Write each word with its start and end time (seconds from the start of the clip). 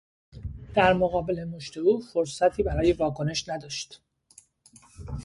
در 0.73 0.93
مقابل 0.93 1.43
مشت 1.43 1.77
او 1.77 2.01
فرصتی 2.01 2.63
برای 2.63 2.91
واکنش 2.91 3.49
نداشت 3.49 4.01